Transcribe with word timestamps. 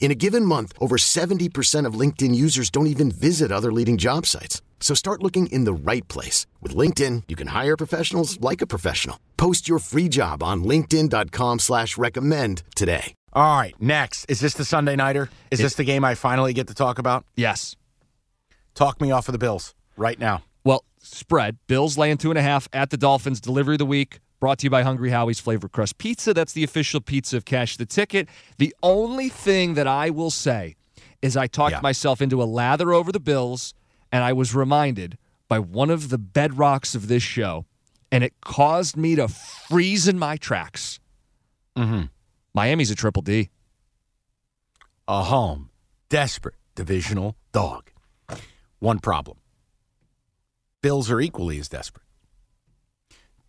In 0.00 0.10
a 0.10 0.14
given 0.14 0.44
month, 0.44 0.72
over 0.80 0.96
70% 0.96 1.84
of 1.84 1.94
LinkedIn 1.94 2.34
users 2.34 2.70
don't 2.70 2.86
even 2.86 3.10
visit 3.10 3.52
other 3.52 3.70
leading 3.72 3.98
job 3.98 4.24
sites. 4.24 4.62
So 4.80 4.94
start 4.94 5.22
looking 5.22 5.48
in 5.48 5.64
the 5.64 5.72
right 5.74 6.06
place. 6.08 6.46
With 6.62 6.74
LinkedIn, 6.74 7.24
you 7.28 7.36
can 7.36 7.48
hire 7.48 7.76
professionals 7.76 8.40
like 8.40 8.62
a 8.62 8.66
professional. 8.66 9.18
Post 9.36 9.68
your 9.68 9.80
free 9.80 10.08
job 10.08 10.42
on 10.42 10.64
linkedin.com 10.64 11.58
slash 11.58 11.98
recommend 11.98 12.62
today. 12.74 13.12
All 13.34 13.58
right, 13.58 13.74
next. 13.80 14.24
Is 14.30 14.40
this 14.40 14.54
the 14.54 14.64
Sunday 14.64 14.96
Nighter? 14.96 15.28
Is 15.50 15.58
this 15.58 15.74
the 15.74 15.84
game 15.84 16.04
I 16.04 16.14
finally 16.14 16.52
get 16.54 16.68
to 16.68 16.74
talk 16.74 16.98
about? 16.98 17.24
Yes. 17.36 17.76
Talk 18.74 19.00
me 19.00 19.10
off 19.10 19.28
of 19.28 19.32
the 19.32 19.38
Bills 19.38 19.74
right 19.96 20.18
now. 20.18 20.44
Well, 20.64 20.84
spread. 21.02 21.58
Bills 21.66 21.98
laying 21.98 22.16
two 22.16 22.30
and 22.30 22.38
a 22.38 22.42
half 22.42 22.68
at 22.72 22.90
the 22.90 22.96
Dolphins. 22.96 23.40
Delivery 23.40 23.74
of 23.74 23.78
the 23.78 23.86
week. 23.86 24.20
Brought 24.40 24.58
to 24.60 24.66
you 24.66 24.70
by 24.70 24.82
Hungry 24.82 25.10
Howie's 25.10 25.40
Flavor 25.40 25.68
Crust 25.68 25.98
Pizza. 25.98 26.32
That's 26.32 26.52
the 26.52 26.62
official 26.62 27.00
pizza 27.00 27.36
of 27.36 27.44
Cash 27.44 27.76
the 27.76 27.86
Ticket. 27.86 28.28
The 28.58 28.74
only 28.82 29.28
thing 29.28 29.74
that 29.74 29.88
I 29.88 30.10
will 30.10 30.30
say 30.30 30.76
is 31.20 31.36
I 31.36 31.48
talked 31.48 31.72
Yeah. 31.72 31.80
myself 31.80 32.22
into 32.22 32.40
a 32.40 32.44
lather 32.44 32.92
over 32.92 33.10
the 33.10 33.18
Bills, 33.18 33.74
and 34.12 34.22
I 34.22 34.32
was 34.32 34.54
reminded 34.54 35.18
by 35.48 35.58
one 35.58 35.90
of 35.90 36.10
the 36.10 36.18
bedrocks 36.18 36.94
of 36.94 37.08
this 37.08 37.22
show, 37.22 37.66
and 38.12 38.22
it 38.22 38.32
caused 38.40 38.96
me 38.96 39.16
to 39.16 39.26
freeze 39.26 40.06
in 40.06 40.18
my 40.18 40.36
tracks. 40.36 41.00
Mm-hmm. 41.76 42.02
Miami's 42.54 42.90
a 42.92 42.94
triple 42.94 43.22
D. 43.22 43.50
A 45.08 45.24
home, 45.24 45.70
desperate 46.10 46.54
divisional 46.76 47.34
dog. 47.50 47.90
One 48.78 49.00
problem 49.00 49.38
Bills 50.80 51.10
are 51.10 51.20
equally 51.20 51.58
as 51.58 51.68
desperate. 51.68 52.04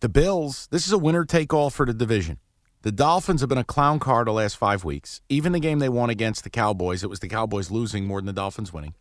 The 0.00 0.08
Bills, 0.08 0.66
this 0.70 0.86
is 0.86 0.92
a 0.92 0.98
winner 0.98 1.26
take 1.26 1.52
all 1.52 1.68
for 1.68 1.84
the 1.84 1.92
division. 1.92 2.38
The 2.80 2.90
Dolphins 2.90 3.42
have 3.42 3.50
been 3.50 3.58
a 3.58 3.64
clown 3.64 3.98
car 3.98 4.24
the 4.24 4.32
last 4.32 4.56
five 4.56 4.82
weeks. 4.82 5.20
Even 5.28 5.52
the 5.52 5.60
game 5.60 5.78
they 5.78 5.90
won 5.90 6.08
against 6.08 6.42
the 6.42 6.48
Cowboys, 6.48 7.04
it 7.04 7.10
was 7.10 7.20
the 7.20 7.28
Cowboys 7.28 7.70
losing 7.70 8.06
more 8.06 8.18
than 8.18 8.24
the 8.24 8.32
Dolphins 8.32 8.72
winning. 8.72 8.94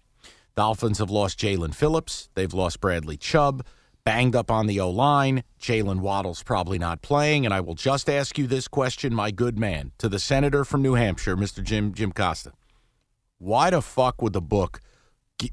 Dolphins 0.58 0.98
have 0.98 1.10
lost 1.10 1.40
Jaelan 1.40 1.74
Phillips. 1.74 2.28
They've 2.36 2.54
lost 2.54 2.82
Bradley 2.82 3.16
Chubb. 3.16 3.66
Banged 4.04 4.36
up 4.36 4.52
on 4.52 4.68
the 4.68 4.82
O 4.82 4.90
line. 4.90 5.46
Jaylen 5.58 6.02
Waddle's 6.02 6.44
probably 6.44 6.78
not 6.78 7.02
playing. 7.02 7.46
And 7.46 7.54
I 7.54 7.62
will 7.62 7.76
just 7.76 8.10
ask 8.10 8.38
you 8.38 8.46
this 8.46 8.68
question, 8.68 9.16
my 9.16 9.32
good 9.32 9.58
man, 9.58 9.94
to 10.00 10.10
the 10.10 10.20
senator 10.20 10.66
from 10.66 10.82
New 10.82 10.96
Hampshire, 10.96 11.38
Mr. 11.38 11.64
Jim 11.64 11.94
Jim 11.94 12.12
Costa. 12.12 12.52
Why 13.38 13.70
the 13.70 13.82
fuck 13.82 14.22
would 14.22 14.34
the 14.34 14.42
book 14.42 14.82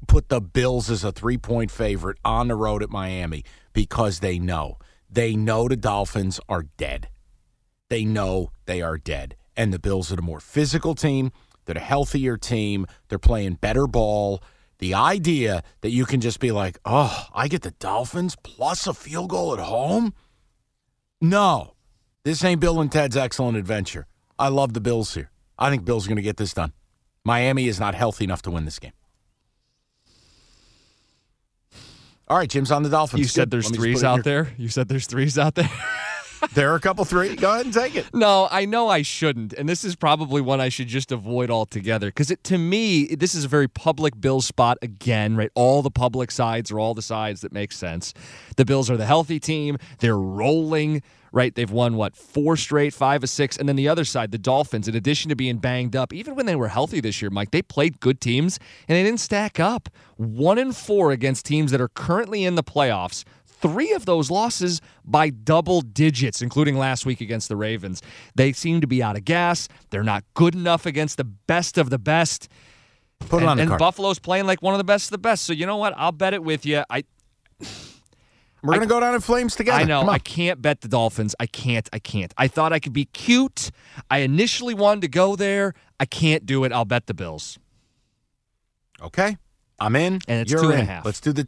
put 0.07 0.27
the 0.27 0.41
Bills 0.41 0.89
as 0.89 1.05
a 1.05 1.13
three 1.13 1.37
point 1.37 1.71
favorite 1.71 2.17
on 2.25 2.49
the 2.49 2.55
road 2.55 2.83
at 2.83 2.89
Miami? 2.89 3.45
Because 3.71 4.19
they 4.19 4.39
know. 4.39 4.77
They 5.09 5.35
know 5.35 5.67
the 5.67 5.75
Dolphins 5.75 6.39
are 6.49 6.63
dead. 6.77 7.09
They 7.89 8.03
know 8.03 8.51
they 8.65 8.81
are 8.81 8.97
dead. 8.97 9.35
And 9.55 9.73
the 9.73 9.79
Bills 9.79 10.11
are 10.11 10.15
the 10.15 10.21
more 10.21 10.39
physical 10.39 10.95
team. 10.95 11.31
They're 11.65 11.73
the 11.73 11.79
healthier 11.79 12.37
team. 12.37 12.85
They're 13.07 13.19
playing 13.19 13.55
better 13.55 13.87
ball. 13.87 14.41
The 14.79 14.93
idea 14.93 15.63
that 15.81 15.89
you 15.89 16.05
can 16.05 16.21
just 16.21 16.39
be 16.39 16.51
like, 16.51 16.77
oh, 16.85 17.27
I 17.33 17.47
get 17.47 17.63
the 17.63 17.71
Dolphins 17.71 18.35
plus 18.43 18.85
a 18.85 18.93
field 18.93 19.29
goal 19.29 19.53
at 19.53 19.59
home? 19.59 20.13
No. 21.19 21.73
This 22.23 22.43
ain't 22.43 22.61
Bill 22.61 22.79
and 22.79 22.91
Ted's 22.91 23.17
excellent 23.17 23.57
adventure. 23.57 24.05
I 24.37 24.49
love 24.49 24.73
the 24.73 24.81
Bills 24.81 25.15
here. 25.15 25.31
I 25.57 25.69
think 25.69 25.85
Bill's 25.85 26.07
going 26.07 26.17
to 26.17 26.21
get 26.21 26.37
this 26.37 26.53
done. 26.53 26.73
Miami 27.23 27.67
is 27.67 27.79
not 27.79 27.95
healthy 27.95 28.23
enough 28.23 28.41
to 28.43 28.51
win 28.51 28.65
this 28.65 28.79
game. 28.79 28.91
All 32.29 32.37
right, 32.37 32.49
Jim's 32.49 32.71
on 32.71 32.83
the 32.83 32.89
Dolphins. 32.89 33.19
You 33.21 33.27
said 33.27 33.43
Good. 33.43 33.51
there's 33.51 33.65
Let 33.65 33.71
me 33.71 33.75
just 33.77 33.81
threes 33.83 33.95
put 33.95 33.99
it 33.99 34.05
in 34.05 34.11
out 34.11 34.15
your- 34.17 34.23
there. 34.23 34.53
You 34.57 34.67
said 34.69 34.87
there's 34.89 35.07
threes 35.07 35.37
out 35.39 35.55
there. 35.55 35.69
There 36.53 36.71
are 36.71 36.75
a 36.75 36.79
couple 36.79 37.05
three. 37.05 37.35
Go 37.35 37.53
ahead 37.53 37.65
and 37.65 37.73
take 37.73 37.95
it. 37.95 38.13
No, 38.13 38.47
I 38.49 38.65
know 38.65 38.87
I 38.87 39.01
shouldn't, 39.01 39.53
and 39.53 39.67
this 39.67 39.83
is 39.83 39.95
probably 39.95 40.41
one 40.41 40.61
I 40.61 40.69
should 40.69 40.87
just 40.87 41.11
avoid 41.11 41.49
altogether. 41.49 42.07
Because 42.07 42.33
to 42.43 42.57
me, 42.57 43.05
this 43.07 43.35
is 43.35 43.45
a 43.45 43.47
very 43.47 43.67
public 43.67 44.19
Bills 44.19 44.45
spot 44.45 44.77
again, 44.81 45.35
right? 45.35 45.51
All 45.55 45.81
the 45.81 45.91
public 45.91 46.31
sides 46.31 46.71
are 46.71 46.79
all 46.79 46.93
the 46.93 47.01
sides 47.01 47.41
that 47.41 47.51
make 47.51 47.71
sense. 47.71 48.13
The 48.55 48.65
Bills 48.65 48.89
are 48.89 48.97
the 48.97 49.05
healthy 49.05 49.39
team; 49.39 49.77
they're 49.99 50.17
rolling, 50.17 51.01
right? 51.31 51.53
They've 51.53 51.71
won 51.71 51.95
what 51.95 52.15
four 52.15 52.57
straight, 52.57 52.93
five 52.93 53.23
or 53.23 53.27
six, 53.27 53.57
and 53.57 53.67
then 53.67 53.75
the 53.75 53.87
other 53.87 54.05
side, 54.05 54.31
the 54.31 54.37
Dolphins. 54.37 54.87
In 54.87 54.95
addition 54.95 55.29
to 55.29 55.35
being 55.35 55.57
banged 55.57 55.95
up, 55.95 56.13
even 56.13 56.35
when 56.35 56.45
they 56.45 56.55
were 56.55 56.69
healthy 56.69 56.99
this 56.99 57.21
year, 57.21 57.29
Mike, 57.29 57.51
they 57.51 57.61
played 57.61 57.99
good 57.99 58.21
teams 58.21 58.59
and 58.87 58.95
they 58.95 59.03
didn't 59.03 59.19
stack 59.19 59.59
up. 59.59 59.89
One 60.17 60.57
and 60.57 60.75
four 60.75 61.11
against 61.11 61.45
teams 61.45 61.71
that 61.71 61.81
are 61.81 61.89
currently 61.89 62.43
in 62.43 62.55
the 62.55 62.63
playoffs 62.63 63.23
three 63.61 63.93
of 63.93 64.05
those 64.05 64.29
losses 64.29 64.81
by 65.05 65.29
double 65.29 65.81
digits, 65.81 66.41
including 66.41 66.77
last 66.77 67.05
week 67.05 67.21
against 67.21 67.49
the 67.49 67.55
Ravens. 67.55 68.01
They 68.35 68.53
seem 68.53 68.81
to 68.81 68.87
be 68.87 69.01
out 69.01 69.15
of 69.15 69.25
gas. 69.25 69.67
They're 69.89 70.03
not 70.03 70.23
good 70.33 70.55
enough 70.55 70.85
against 70.85 71.17
the 71.17 71.23
best 71.23 71.77
of 71.77 71.89
the 71.89 71.99
best. 71.99 72.49
Put 73.19 73.37
it 73.37 73.41
and, 73.41 73.49
on 73.49 73.57
the 73.57 73.63
and 73.63 73.69
card. 73.69 73.79
Buffalo's 73.79 74.19
playing 74.19 74.45
like 74.45 74.61
one 74.61 74.73
of 74.73 74.77
the 74.77 74.83
best 74.83 75.07
of 75.07 75.11
the 75.11 75.17
best. 75.17 75.43
So 75.43 75.53
you 75.53 75.65
know 75.65 75.77
what? 75.77 75.93
I'll 75.97 76.11
bet 76.11 76.33
it 76.33 76.43
with 76.43 76.65
you. 76.65 76.83
I 76.89 77.03
We're 78.63 78.73
going 78.73 78.87
to 78.87 78.93
go 78.93 78.99
down 78.99 79.13
in 79.13 79.21
flames 79.21 79.55
together. 79.55 79.77
I 79.77 79.83
know 79.83 80.09
I 80.09 80.19
can't 80.19 80.61
bet 80.61 80.81
the 80.81 80.87
Dolphins. 80.87 81.35
I 81.39 81.45
can't. 81.45 81.87
I 81.93 81.99
can't. 81.99 82.33
I 82.37 82.47
thought 82.47 82.73
I 82.73 82.79
could 82.79 82.91
be 82.91 83.05
cute. 83.05 83.71
I 84.09 84.19
initially 84.19 84.73
wanted 84.73 85.01
to 85.01 85.07
go 85.07 85.35
there. 85.35 85.73
I 85.99 86.05
can't 86.05 86.45
do 86.45 86.63
it. 86.63 86.71
I'll 86.71 86.83
bet 86.83 87.05
the 87.05 87.13
Bills. 87.13 87.59
Okay. 89.01 89.37
I'm 89.79 89.95
in. 89.95 90.19
And 90.27 90.41
it's 90.41 90.51
You're 90.51 90.61
two 90.61 90.71
and 90.71 90.81
a 90.81 90.85
half. 90.85 91.05
Let's 91.05 91.19
do 91.21 91.33
the. 91.33 91.47